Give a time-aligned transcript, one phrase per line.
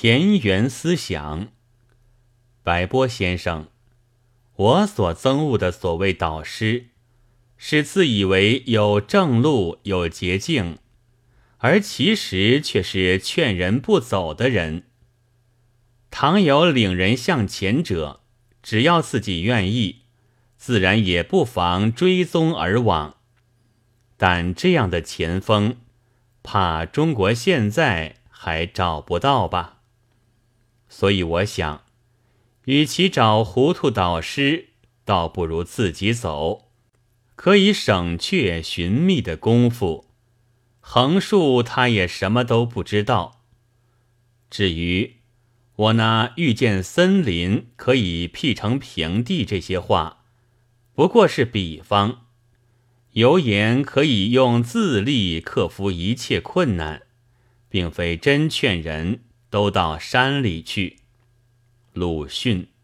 [0.00, 1.48] 田园思想，
[2.62, 3.66] 白波先生，
[4.54, 6.90] 我所憎恶的所谓导师，
[7.56, 10.78] 是自以为有正路、有捷径，
[11.56, 14.84] 而其实却是劝人不走的人。
[16.12, 18.20] 倘有领人向前者，
[18.62, 20.02] 只要自己愿意，
[20.56, 23.16] 自然也不妨追踪而往。
[24.16, 25.78] 但这样的前锋，
[26.44, 29.77] 怕中国现在还找不到吧。
[30.88, 31.84] 所以我想，
[32.64, 34.70] 与其找糊涂导师，
[35.04, 36.70] 倒不如自己走，
[37.36, 40.06] 可以省却寻觅的功夫。
[40.80, 43.42] 横竖他也什么都不知道。
[44.50, 45.16] 至于
[45.76, 50.24] 我那遇见森林可以辟成平地这些话，
[50.94, 52.26] 不过是比方，
[53.12, 57.02] 有言可以用自力克服一切困难，
[57.68, 59.20] 并非真劝人。
[59.50, 60.98] 都到山里去。
[61.92, 62.77] 鲁迅。